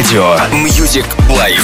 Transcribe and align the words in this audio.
Радио 0.00 0.32
Music 0.64 1.04
Life. 1.28 1.60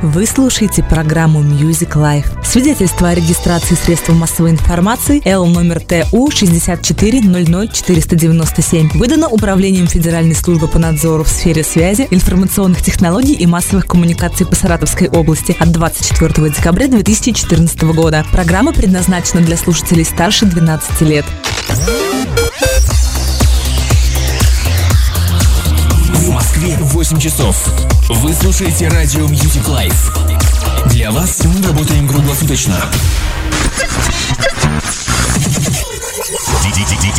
Вы 0.00 0.26
слушаете 0.26 0.84
программу 0.84 1.42
Music 1.42 1.94
Life. 1.94 2.26
Свидетельство 2.44 3.08
о 3.08 3.14
регистрации 3.14 3.74
средств 3.74 4.10
массовой 4.10 4.52
информации 4.52 5.20
Л 5.24 5.46
номер 5.46 5.80
ТУ 5.80 6.28
6400497 6.28 8.96
выдано 8.96 9.26
Управлением 9.26 9.88
Федеральной 9.88 10.36
службы 10.36 10.68
по 10.68 10.78
надзору 10.78 11.24
в 11.24 11.28
сфере 11.28 11.64
связи, 11.64 12.06
информационных 12.12 12.80
технологий 12.80 13.34
и 13.34 13.46
массовых 13.46 13.88
коммуникаций 13.88 14.46
по 14.46 14.54
Саратовской 14.54 15.08
области 15.08 15.56
от 15.58 15.72
24 15.72 16.50
декабря 16.50 16.86
2014 16.86 17.82
года. 17.82 18.24
Программа 18.30 18.72
предназначена 18.72 19.40
для 19.40 19.56
слушателей 19.56 20.04
старше 20.04 20.46
12 20.46 21.00
лет. 21.00 21.24
8 27.04 27.20
часов. 27.20 27.54
Вы 28.08 28.32
слушаете 28.32 28.88
радио 28.88 29.26
Music 29.26 29.66
Life. 29.66 30.10
Для 30.88 31.10
вас 31.10 31.44
мы 31.44 31.60
работаем 31.60 32.08
круглосуточно. 32.08 32.80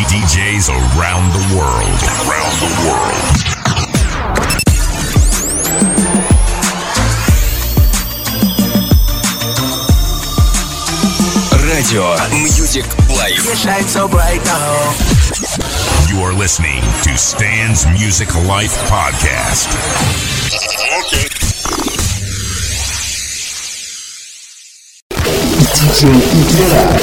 DJs 0.09 0.69
around 0.71 1.31
the 1.33 1.41
world. 1.55 2.01
Around 2.25 2.55
the 2.61 2.69
world. 2.87 3.45
Радио 11.61 12.17
Music 12.31 12.87
Life. 13.09 13.45
You 16.15 16.21
are 16.21 16.33
listening 16.33 16.79
to 17.03 17.17
Stan's 17.17 17.85
Music 17.87 18.33
Life 18.47 18.71
Podcast. 18.87 19.67
Диджей 25.75 26.15
Игвера. 26.31 26.99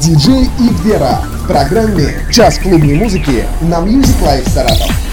Диджей 0.00 0.44
Игвера. 0.60 1.20
В 1.42 1.48
программе 1.48 2.24
«Час 2.32 2.60
клубной 2.60 2.94
музыки» 2.94 3.44
на 3.62 3.80
Music 3.80 4.20
Life 4.22 4.48
Саратов. 4.48 5.07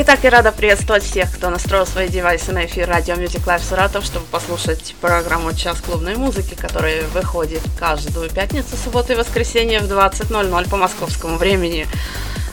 Итак, 0.00 0.20
я 0.22 0.30
рада 0.30 0.52
приветствовать 0.52 1.02
всех, 1.02 1.34
кто 1.34 1.50
настроил 1.50 1.84
свои 1.84 2.08
девайсы 2.08 2.52
на 2.52 2.66
эфир 2.66 2.88
радио 2.88 3.16
Music 3.16 3.44
Live 3.44 3.64
Саратов, 3.68 4.04
чтобы 4.04 4.26
послушать 4.26 4.94
программу 5.00 5.52
«Час 5.52 5.80
клубной 5.80 6.14
музыки», 6.14 6.54
которая 6.54 7.02
выходит 7.08 7.62
каждую 7.76 8.30
пятницу, 8.30 8.76
субботу 8.76 9.14
и 9.14 9.16
воскресенье 9.16 9.80
в 9.80 9.90
20.00 9.90 10.70
по 10.70 10.76
московскому 10.76 11.36
времени. 11.36 11.84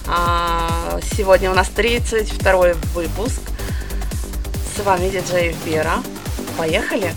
А, 0.08 1.00
Сегодня 1.16 1.52
у 1.52 1.54
нас 1.54 1.70
32 1.70 2.74
выпуск. 2.96 3.42
С 4.76 4.84
вами 4.84 5.10
диджей 5.10 5.56
Вера. 5.66 6.02
Поехали! 6.58 7.14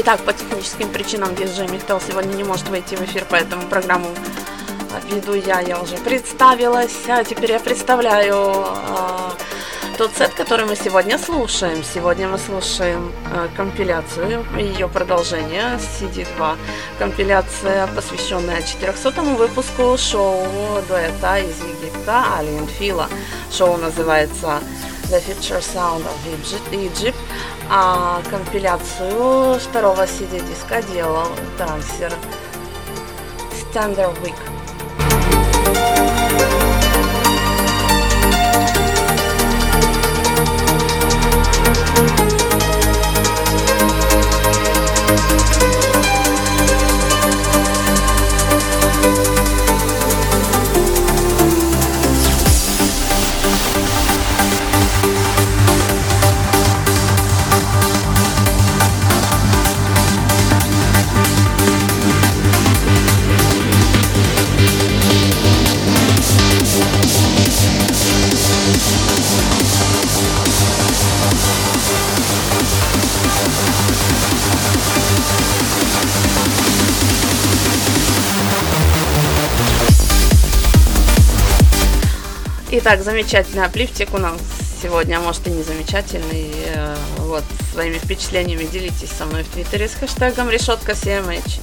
Итак, 0.00 0.20
по 0.20 0.32
техническим 0.32 0.90
причинам 0.92 1.34
диджей 1.34 1.66
Михтел 1.66 2.00
сегодня 2.00 2.32
не 2.34 2.44
может 2.44 2.68
выйти 2.68 2.94
в 2.94 3.00
эфир, 3.00 3.26
поэтому 3.28 3.62
программу 3.62 4.06
веду 5.10 5.34
я, 5.34 5.58
я 5.58 5.80
уже 5.80 5.96
представилась. 5.96 6.94
А 7.08 7.24
теперь 7.24 7.50
я 7.50 7.58
представляю 7.58 8.36
а, 8.36 9.32
тот 9.96 10.14
сет, 10.16 10.34
который 10.34 10.66
мы 10.66 10.76
сегодня 10.76 11.18
слушаем. 11.18 11.82
Сегодня 11.82 12.28
мы 12.28 12.38
слушаем 12.38 13.12
а, 13.34 13.48
компиляцию, 13.56 14.46
ее 14.56 14.86
продолжение 14.86 15.80
CD2. 15.80 16.56
Компиляция, 17.00 17.88
посвященная 17.88 18.62
400 18.62 19.20
выпуску 19.22 19.98
шоу 19.98 20.46
дуэта 20.88 21.38
из 21.38 21.58
Египта 21.58 22.24
Alien 22.38 22.68
Фила. 22.68 23.08
Шоу 23.50 23.76
называется 23.78 24.60
The 25.10 25.20
Future 25.20 25.62
Sound 25.62 26.04
of 26.04 26.72
Egypt, 26.72 27.16
а 27.70 28.20
компиляцию 28.30 29.58
второго 29.58 30.06
CD-диска 30.06 30.82
делал 30.82 31.28
трансфер 31.56 32.12
Standard 33.72 34.14
Week. 34.22 34.34
Итак, 82.90 83.02
замечательный 83.02 83.66
аплифтик 83.66 84.14
у 84.14 84.16
нас 84.16 84.40
сегодня, 84.82 85.18
а 85.18 85.20
может 85.20 85.46
и 85.46 85.50
не 85.50 85.62
замечательный. 85.62 86.50
Э, 86.68 86.96
Вот, 87.18 87.44
своими 87.74 87.98
впечатлениями 87.98 88.64
делитесь 88.64 89.10
со 89.10 89.26
мной 89.26 89.42
в 89.42 89.48
Твиттере 89.48 89.90
с 89.90 89.92
хэштегом 89.92 90.48
решетка 90.48 90.92
CMH. 90.92 91.60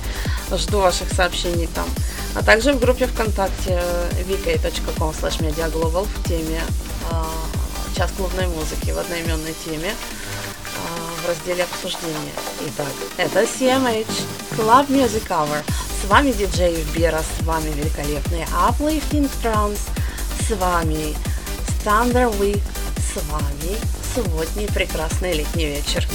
Жду 0.55 0.81
ваших 0.81 1.11
сообщений 1.11 1.67
там. 1.73 1.87
А 2.35 2.43
также 2.43 2.73
в 2.73 2.79
группе 2.79 3.07
ВКонтакте 3.07 3.81
vk.com 4.27 5.09
slash 5.19 5.39
mediaglobal 5.41 6.05
в 6.05 6.29
теме 6.29 6.61
э, 7.09 7.23
час 7.97 8.11
клубной 8.15 8.45
музыки, 8.45 8.91
в 8.91 8.99
одноименной 8.99 9.55
теме 9.65 9.89
э, 9.89 11.23
в 11.23 11.27
разделе 11.27 11.63
обсуждения. 11.63 12.33
Итак, 12.67 12.93
это 13.17 13.41
CMH 13.41 14.05
Club 14.51 14.89
Music 14.89 15.27
Hour. 15.29 15.63
С 16.03 16.07
вами 16.07 16.33
диджей 16.33 16.85
Бера, 16.95 17.23
с 17.23 17.43
вами 17.43 17.71
великолепный 17.71 18.45
Uplifting 18.69 19.27
Trance, 19.41 19.79
с 20.47 20.51
вами 20.57 21.15
Standard 21.83 22.37
Week, 22.39 22.61
с 22.97 23.15
вами 23.31 23.77
субботний 24.13 24.67
прекрасный 24.67 25.33
летний 25.33 25.65
вечер. 25.65 26.07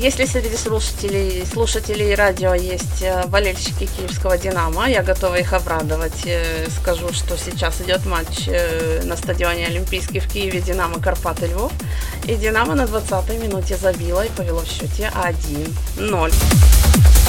Если 0.00 0.24
среди 0.24 0.56
слушателей, 0.56 1.44
слушателей 1.44 2.14
радио 2.14 2.54
есть 2.54 3.02
э, 3.02 3.26
болельщики 3.26 3.86
киевского 3.86 4.38
«Динамо», 4.38 4.88
я 4.88 5.02
готова 5.02 5.34
их 5.34 5.52
обрадовать. 5.52 6.24
Э, 6.24 6.66
скажу, 6.70 7.12
что 7.12 7.36
сейчас 7.36 7.82
идет 7.82 8.06
матч 8.06 8.48
э, 8.48 9.02
на 9.04 9.14
стадионе 9.14 9.66
Олимпийский 9.66 10.20
в 10.20 10.26
Киеве 10.26 10.62
«Динамо» 10.62 11.00
Карпаты 11.00 11.48
Львов. 11.48 11.72
И 12.24 12.34
«Динамо» 12.34 12.74
на 12.74 12.84
20-й 12.84 13.36
минуте 13.36 13.76
забило 13.76 14.24
и 14.24 14.30
повело 14.30 14.60
в 14.60 14.68
счете 14.68 15.12
1-0. 15.14 17.19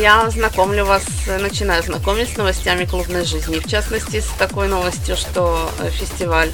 Я 0.00 0.30
знакомлю 0.30 0.86
вас, 0.86 1.02
начинаю 1.26 1.82
знакомить 1.82 2.32
с 2.32 2.36
новостями 2.36 2.86
клубной 2.86 3.24
жизни. 3.24 3.58
В 3.58 3.68
частности, 3.68 4.20
с 4.20 4.28
такой 4.38 4.66
новостью, 4.66 5.14
что 5.14 5.70
э, 5.78 5.90
фестиваль 5.90 6.50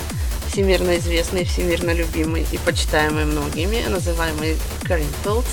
всемирно 0.48 0.96
известный, 0.98 1.44
всемирно 1.44 1.92
любимый 1.92 2.44
и 2.50 2.58
почитаемый 2.58 3.24
многими, 3.24 3.86
называемый 3.86 4.56
Greenfields, 4.82 5.46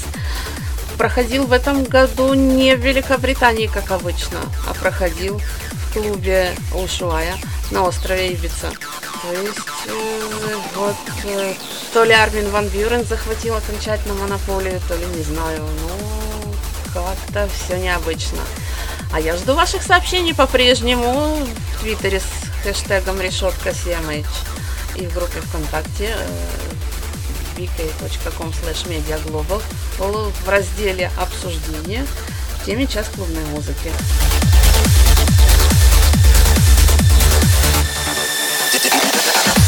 проходил 0.98 1.46
в 1.46 1.54
этом 1.54 1.84
году 1.84 2.34
не 2.34 2.76
в 2.76 2.80
Великобритании, 2.80 3.68
как 3.68 3.92
обычно, 3.92 4.40
а 4.68 4.74
проходил 4.74 5.40
в 5.72 5.94
клубе 5.94 6.56
Ушуая 6.74 7.36
на 7.70 7.84
острове 7.84 8.34
Ибица. 8.34 8.72
То 9.22 9.34
есть, 9.40 9.60
э, 9.86 10.56
вот, 10.76 10.96
э, 11.26 11.54
то 11.94 12.04
ли 12.04 12.14
Армин 12.14 12.50
Ван 12.50 12.68
Бюрен 12.70 13.06
захватил 13.06 13.56
окончательно 13.56 14.16
монополию, 14.16 14.82
то 14.88 14.96
ли 14.96 15.06
не 15.06 15.22
знаю, 15.22 15.62
ну, 15.62 16.13
как-то 16.94 17.40
э, 17.40 17.50
все 17.50 17.78
необычно. 17.78 18.40
А 19.12 19.20
я 19.20 19.36
жду 19.36 19.54
ваших 19.56 19.84
сообщений 19.84 20.34
по-прежнему 20.34 21.36
в 21.38 21.80
Твиттере 21.82 22.20
с 22.20 22.64
хэштегом 22.64 23.20
решетка 23.20 23.70
CMH 23.70 24.26
и 24.96 25.08
в 25.08 25.14
группе 25.14 25.42
ВКонтакте 25.42 26.16
э, 26.16 26.28
vk.com 27.58 28.50
slash 28.50 28.88
mediaglobal 28.88 29.62
в 29.98 30.50
разделе 30.50 31.12
обсуждения 31.20 32.06
в 32.60 32.66
теме 32.66 32.88
«Час 32.88 33.08
клубной 33.14 33.44
музыки». 33.46 33.92
Thank. 39.46 39.63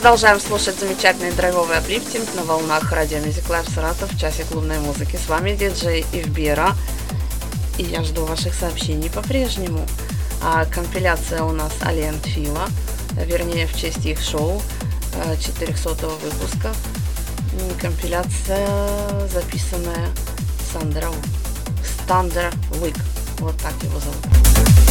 Продолжаем 0.00 0.40
слушать 0.40 0.80
замечательный 0.80 1.30
драйвовый 1.30 1.76
аплифтинг 1.76 2.34
на 2.34 2.42
волнах 2.42 2.90
радио 2.90 3.18
Music 3.18 3.46
Live 3.50 3.70
Саратов 3.74 4.10
в 4.10 4.18
часе 4.18 4.44
клубной 4.44 4.78
музыки. 4.78 5.16
С 5.22 5.28
вами 5.28 5.54
диджей 5.54 6.06
Ивбера. 6.14 6.72
И 7.76 7.82
я 7.82 8.02
жду 8.02 8.24
ваших 8.24 8.54
сообщений 8.54 9.10
по-прежнему. 9.10 9.86
А 10.42 10.64
компиляция 10.64 11.42
у 11.42 11.52
нас 11.52 11.70
Алиент 11.82 12.24
Фила, 12.24 12.66
вернее 13.26 13.66
в 13.66 13.78
честь 13.78 14.06
их 14.06 14.22
шоу 14.22 14.62
400 15.38 15.90
э, 15.90 16.06
выпуска. 16.06 16.72
Компиляция, 17.78 18.66
записанная 19.28 20.08
Сандра 20.72 21.10
Стандер 21.84 22.50
Уик. 22.80 22.96
Вот 23.40 23.54
так 23.58 23.74
его 23.82 24.00
зовут. 24.00 24.89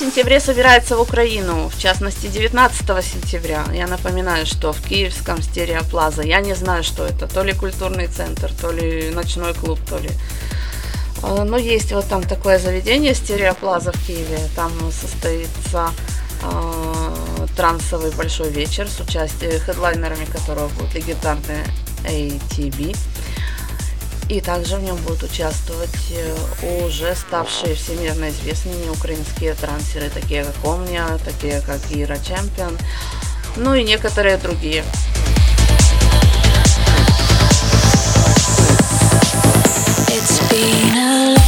Сентябре 0.00 0.40
собирается 0.40 0.96
в 0.96 1.02
Украину, 1.02 1.68
в 1.68 1.78
частности 1.78 2.26
19 2.26 3.04
сентября. 3.04 3.66
Я 3.74 3.86
напоминаю, 3.86 4.46
что 4.46 4.72
в 4.72 4.82
Киевском 4.82 5.42
Стереоплаза, 5.42 6.22
я 6.22 6.40
не 6.40 6.54
знаю, 6.54 6.84
что 6.84 7.04
это, 7.04 7.28
то 7.28 7.42
ли 7.42 7.52
культурный 7.52 8.06
центр, 8.06 8.50
то 8.58 8.72
ли 8.72 9.10
ночной 9.10 9.52
клуб, 9.52 9.78
то 9.86 9.98
ли... 9.98 10.08
А, 11.22 11.44
но 11.44 11.58
есть 11.58 11.92
вот 11.92 12.06
там 12.08 12.22
такое 12.22 12.58
заведение 12.58 13.14
Стереоплаза 13.14 13.92
в 13.92 14.06
Киеве, 14.06 14.38
там 14.56 14.72
состоится 14.90 15.90
э, 16.44 17.46
трансовый 17.54 18.10
большой 18.12 18.48
вечер 18.48 18.88
с 18.88 19.00
участием 19.00 19.60
хедлайнерами 19.60 20.24
которого 20.24 20.68
будут 20.68 20.94
легендарные 20.94 21.66
ATB. 22.04 22.96
И 24.30 24.40
также 24.40 24.76
в 24.76 24.82
нем 24.84 24.96
будут 24.98 25.24
участвовать 25.24 25.90
э, 26.12 26.86
уже 26.86 27.16
ставшие 27.16 27.74
всемирно 27.74 28.30
известными 28.30 28.88
украинские 28.88 29.54
трансеры, 29.54 30.08
такие 30.08 30.44
как 30.44 30.54
Омния, 30.64 31.18
такие 31.24 31.60
как 31.60 31.80
Ира 31.90 32.16
Чемпион, 32.16 32.78
ну 33.56 33.74
и 33.74 33.82
некоторые 33.82 34.36
другие. 34.36 34.84
It's 40.06 40.38
been 40.48 41.36
a 41.36 41.39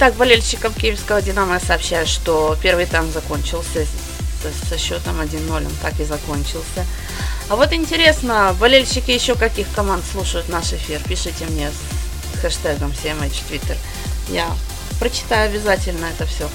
Итак, 0.00 0.14
болельщикам 0.14 0.72
киевского 0.72 1.20
«Динамо» 1.20 1.56
я 1.56 1.60
сообщаю, 1.60 2.06
что 2.06 2.56
первый 2.62 2.86
тайм 2.86 3.12
закончился 3.12 3.86
со 4.66 4.78
счетом 4.78 5.20
1-0, 5.20 5.54
он 5.54 5.72
так 5.82 6.00
и 6.00 6.04
закончился. 6.04 6.86
А 7.50 7.56
вот 7.56 7.74
интересно, 7.74 8.56
болельщики 8.58 9.10
еще 9.10 9.34
каких 9.34 9.70
команд 9.74 10.02
слушают 10.10 10.48
наш 10.48 10.72
эфир? 10.72 11.02
Пишите 11.06 11.44
мне 11.50 11.70
с 11.70 12.40
хэштегом 12.40 12.92
CMH 12.92 13.42
Twitter. 13.50 13.76
Я 14.30 14.50
прочитаю 14.98 15.50
обязательно 15.50 16.06
это 16.06 16.24
все. 16.24 16.48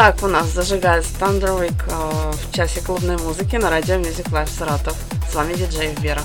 Так 0.00 0.22
у 0.22 0.28
нас 0.28 0.46
зажигает 0.46 1.04
Thunderwick 1.04 1.74
э, 1.86 2.32
в 2.32 2.54
часе 2.54 2.80
клубной 2.80 3.18
музыки 3.18 3.56
на 3.56 3.68
радио 3.68 3.96
Music 3.96 4.30
Live 4.30 4.48
Саратов. 4.48 4.96
С 5.30 5.34
вами 5.34 5.52
диджей 5.52 5.94
Вера. 6.00 6.22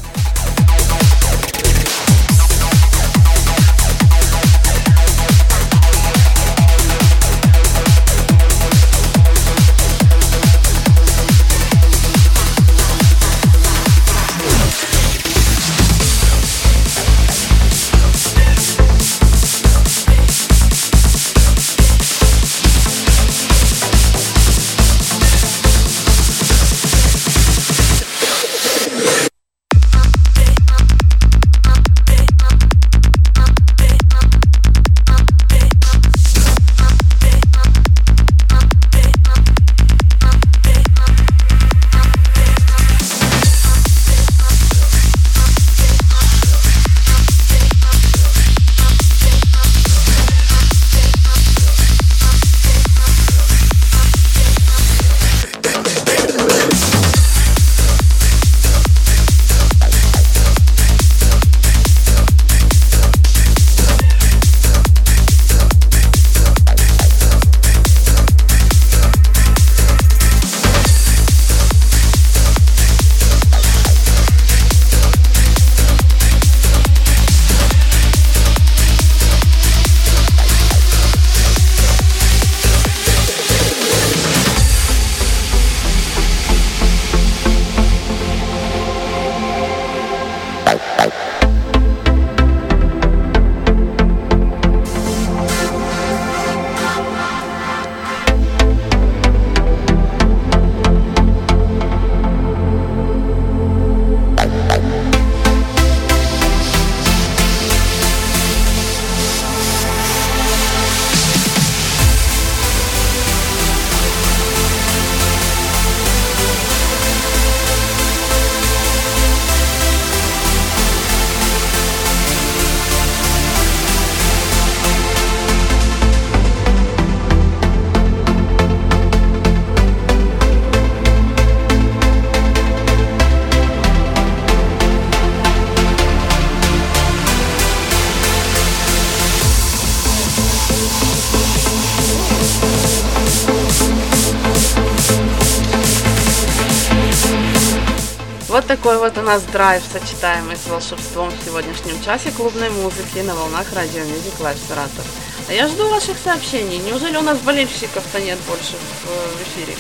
Нас 149.26 149.42
драйв, 149.42 149.82
сочетаемый 149.92 150.56
с 150.56 150.68
волшебством 150.68 151.32
в 151.32 151.44
сегодняшнем 151.44 152.00
часе 152.04 152.32
клубной 152.32 152.70
музыки 152.70 153.20
на 153.20 153.34
волнах 153.34 153.66
радио 153.74 154.02
Music 154.02 154.40
Live 154.40 154.60
Саратов. 154.68 155.06
А 155.50 155.54
я 155.54 155.68
жду 155.68 155.90
ваших 155.90 156.16
сообщений. 156.24 156.78
Неужели 156.78 157.18
у 157.18 157.22
нас 157.22 157.40
болельщиков-то 157.40 158.22
нет 158.22 158.38
больше 158.48 158.74
в, 158.78 159.38
в 159.38 159.42
эфире? 159.42 159.76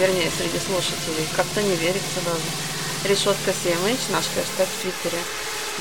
Вернее, 0.00 0.30
среди 0.38 0.58
слушателей. 0.58 1.28
Как-то 1.36 1.62
не 1.62 1.76
верится 1.76 2.20
даже. 2.24 3.12
Решетка 3.12 3.50
CMH, 3.50 4.12
наш 4.12 4.24
хэштег 4.24 4.66
в 4.66 4.80
Твиттере. 4.80 5.22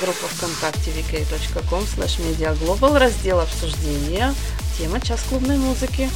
Группа 0.01 0.27
ВКонтакте 0.27 0.91
vk.com 0.91 1.83
slash 1.83 2.21
медиаглобал, 2.21 2.97
раздел 2.97 3.39
обсуждения. 3.39 4.35
Тема 4.77 4.99
«Час 4.99 5.21
клубной 5.29 5.55
музыки». 5.55 6.09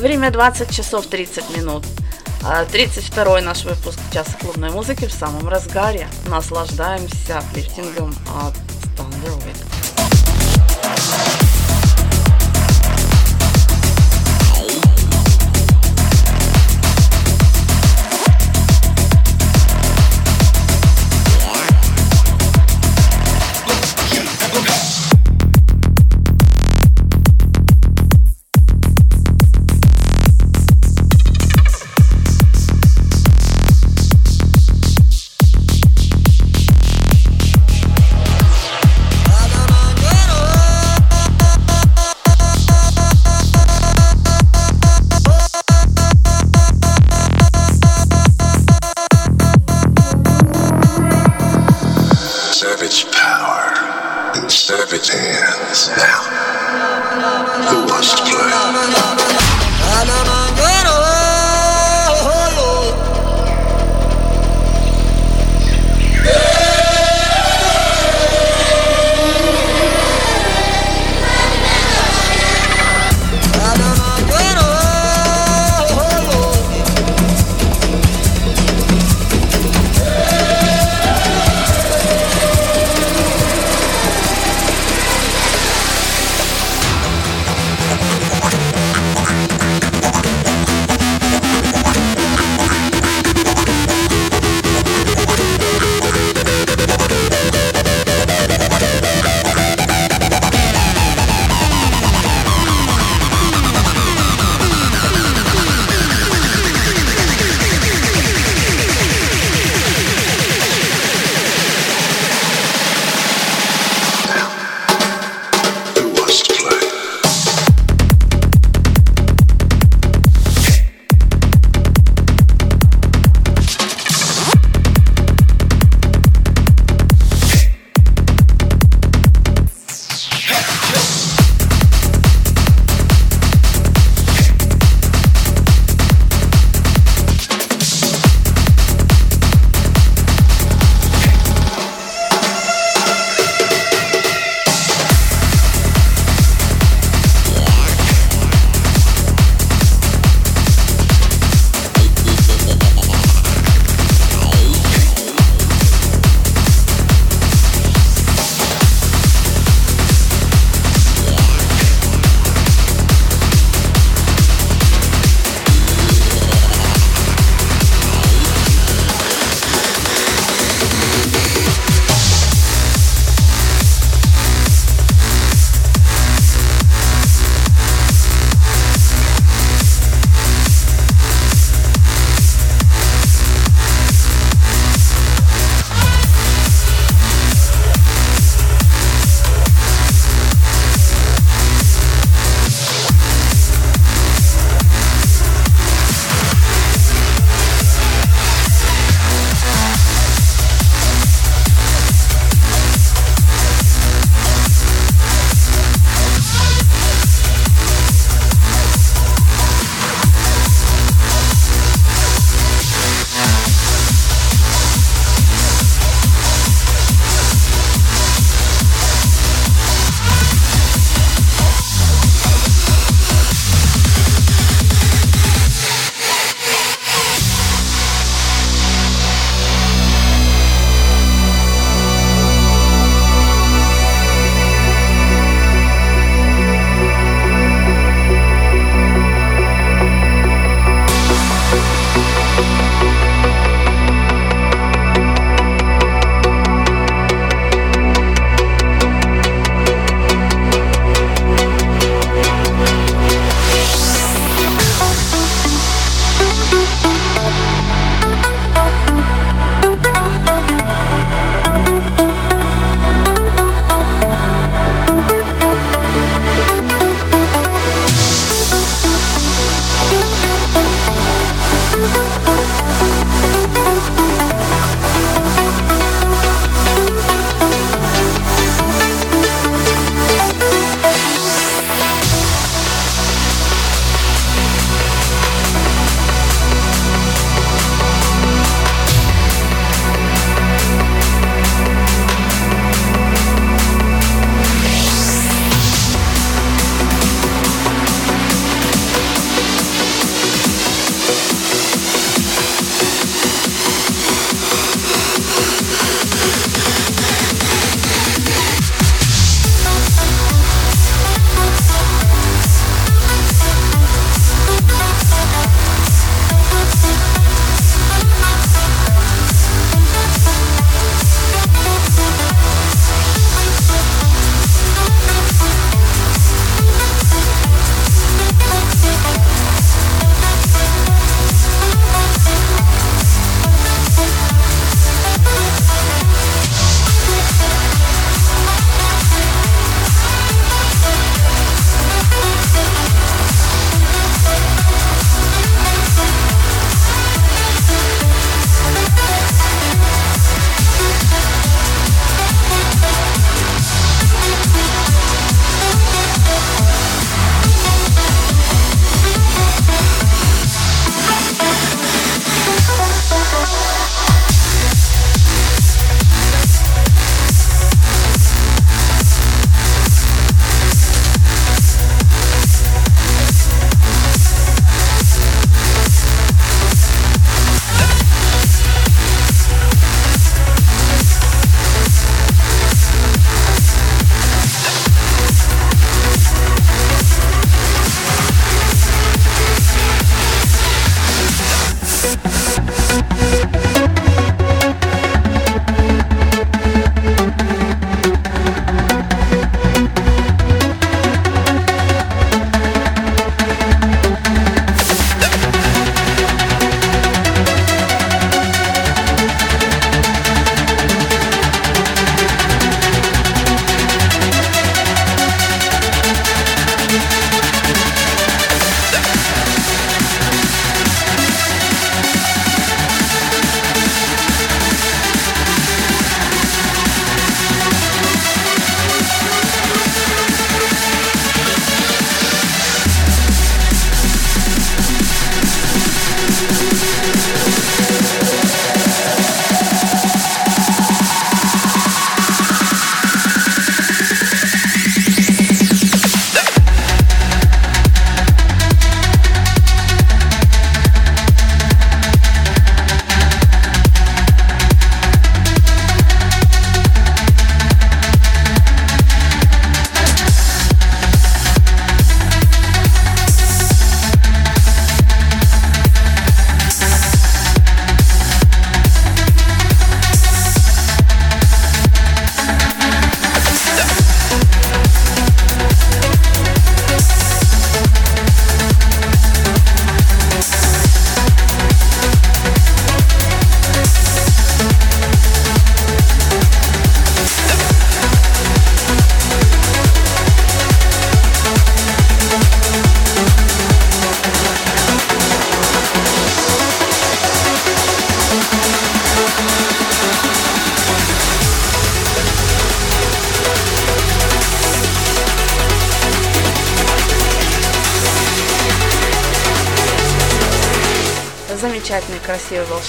Время 0.00 0.30
20 0.30 0.74
часов 0.74 1.06
30 1.08 1.54
минут. 1.58 1.84
32-й 2.42 3.42
наш 3.42 3.64
выпуск 3.64 3.98
часа 4.10 4.32
клубной 4.40 4.70
музыки 4.70 5.04
в 5.04 5.12
самом 5.12 5.46
разгаре. 5.46 6.08
Наслаждаемся 6.26 7.42
лифтингом 7.54 8.16
от 8.42 8.54
Thunderwing. 8.96 9.69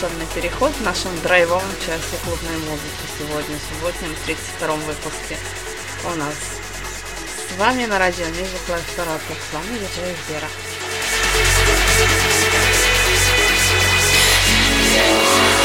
совершенный 0.01 0.25
переход 0.33 0.71
в 0.71 0.83
нашем 0.83 1.11
драйвовом 1.21 1.61
части 1.85 2.15
клубной 2.23 2.57
музыки 2.57 3.05
сегодня, 3.19 3.55
субботнем 3.69 4.15
32-м 4.25 4.79
выпуске 4.79 5.37
у 6.05 6.15
нас. 6.17 6.33
С 7.49 7.59
вами 7.59 7.85
на 7.85 7.99
радио 7.99 8.25
Music 8.25 8.67
Life 8.67 8.95
Toronto, 8.97 9.35
с 9.37 9.53
вами 9.53 9.77
диджей 9.77 10.15
Вера. 10.27 10.47
Yeah. 14.93 15.60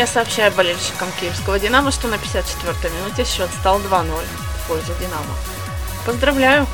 Я 0.00 0.06
сообщаю 0.06 0.50
болельщикам 0.52 1.08
киевского 1.20 1.58
«Динамо», 1.58 1.90
что 1.90 2.08
на 2.08 2.14
54-й 2.14 2.90
минуте 2.90 3.22
счет 3.22 3.50
стал 3.60 3.78
2-0 3.80 4.06
в 4.64 4.66
пользу 4.66 4.94
«Динамо». 4.98 5.34
Поздравляю! 6.06 6.66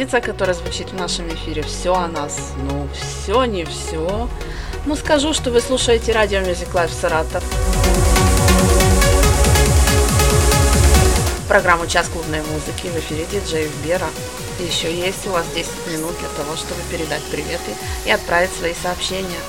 Композиция, 0.00 0.20
которая 0.20 0.54
звучит 0.54 0.90
в 0.92 0.94
нашем 0.94 1.28
эфире. 1.28 1.62
Все 1.62 1.92
о 1.92 2.08
нас. 2.08 2.52
Ну, 2.56 2.88
все, 2.94 3.44
не 3.44 3.64
все. 3.64 4.28
Ну, 4.86 4.96
скажу, 4.96 5.34
что 5.34 5.50
вы 5.50 5.60
слушаете 5.60 6.12
радио 6.12 6.40
Music 6.40 6.72
Life 6.72 6.92
Саратов. 6.98 7.44
Программу 11.48 11.86
«Час 11.86 12.08
клубной 12.08 12.40
музыки» 12.40 12.86
в 12.86 12.98
эфире 12.98 13.26
диджей 13.30 13.68
Бера. 13.84 14.08
Еще 14.58 14.94
есть 14.94 15.26
у 15.26 15.32
вас 15.32 15.44
10 15.54 15.68
минут 15.88 16.14
для 16.18 16.28
того, 16.30 16.56
чтобы 16.56 16.80
передать 16.90 17.22
приветы 17.24 17.72
и 18.06 18.10
отправить 18.10 18.52
свои 18.58 18.72
сообщения. 18.72 19.40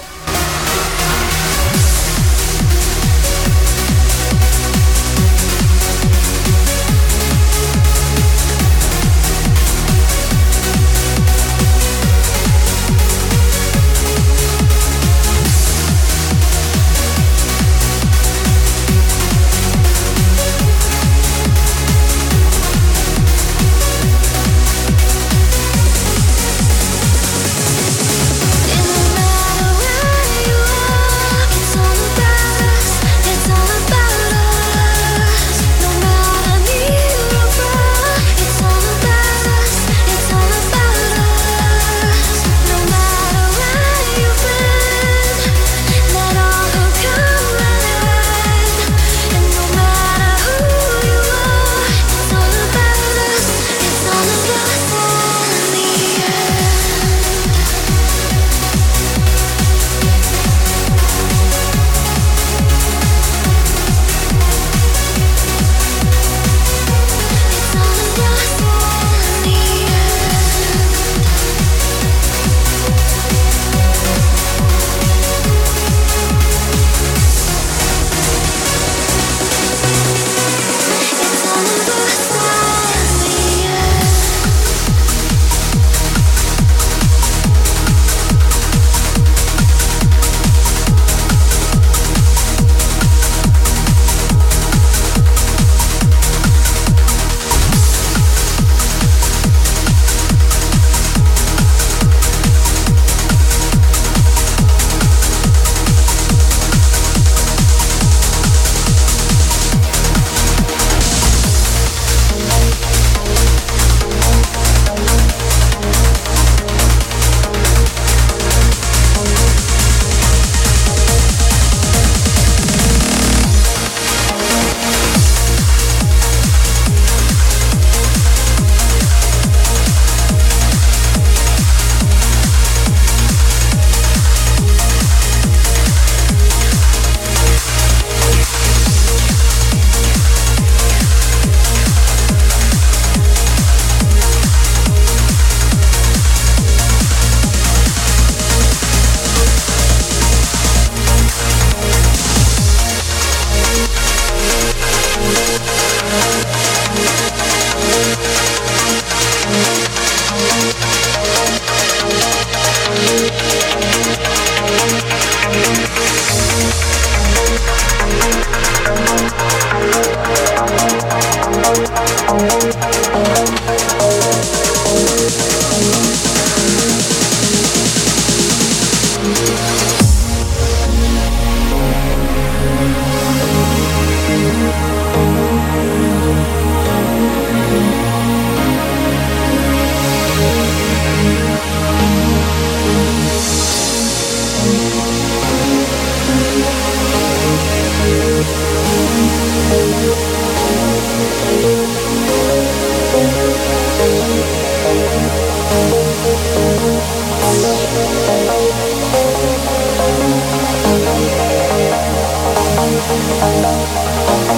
Bye. 213.72 214.51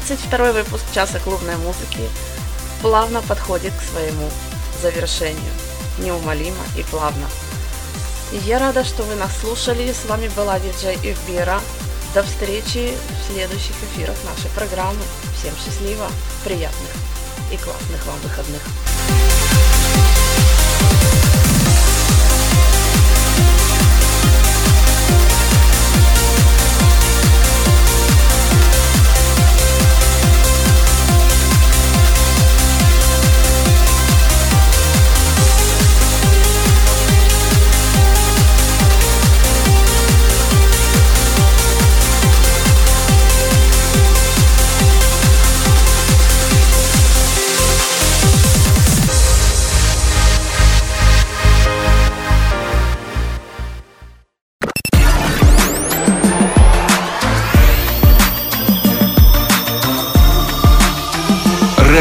32 0.00 0.52
выпуск 0.52 0.84
часа 0.94 1.18
клубной 1.18 1.56
музыки 1.56 2.08
плавно 2.82 3.20
подходит 3.22 3.72
к 3.74 3.82
своему 3.82 4.30
завершению. 4.80 5.52
Неумолимо 5.98 6.62
и 6.76 6.84
плавно. 6.84 7.26
Я 8.44 8.60
рада, 8.60 8.84
что 8.84 9.02
вы 9.02 9.16
нас 9.16 9.36
слушали. 9.40 9.92
С 9.92 10.08
вами 10.08 10.28
была 10.36 10.60
диджей 10.60 10.96
Эвбера. 11.02 11.60
До 12.14 12.22
встречи 12.22 12.96
в 13.10 13.32
следующих 13.32 13.74
эфирах 13.90 14.16
нашей 14.24 14.50
программы. 14.50 15.02
Всем 15.36 15.52
счастливо, 15.56 16.06
приятных 16.44 16.92
и 17.50 17.56
классных 17.56 18.06
вам 18.06 18.20
выходных. 18.20 18.62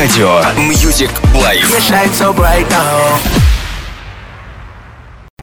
Радио 0.06 0.40
Music 0.68 1.10
Life. 1.34 3.35